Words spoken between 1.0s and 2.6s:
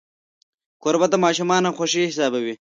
د ماشومانو خوښي حسابوي.